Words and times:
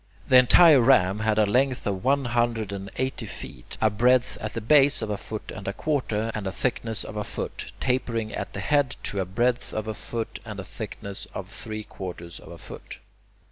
The 0.29 0.39
entire 0.39 0.81
ram 0.81 1.19
had 1.19 1.37
a 1.37 1.45
length 1.45 1.85
of 1.85 2.03
one 2.03 2.25
hundred 2.25 2.73
and 2.73 2.89
eighty 2.95 3.27
feet, 3.27 3.77
a 3.79 3.91
breadth 3.91 4.35
at 4.41 4.55
the 4.55 4.59
base 4.59 5.03
of 5.03 5.11
a 5.11 5.15
foot 5.17 5.51
and 5.55 5.67
a 5.67 5.73
quarter, 5.73 6.31
and 6.33 6.47
a 6.47 6.51
thickness 6.51 7.03
of 7.03 7.15
a 7.15 7.23
foot, 7.23 7.71
tapering 7.79 8.33
at 8.33 8.53
the 8.53 8.61
head 8.61 8.95
to 9.03 9.19
a 9.21 9.25
breadth 9.25 9.75
of 9.75 9.87
a 9.87 9.93
foot 9.93 10.39
and 10.43 10.59
a 10.59 10.63
thickness 10.63 11.27
of 11.35 11.49
three 11.49 11.83
quarters 11.83 12.39
of 12.39 12.51
a 12.51 12.57
foot. 12.57 12.97